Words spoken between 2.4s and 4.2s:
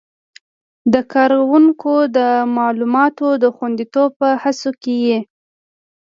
معلوماتو د خوندیتوب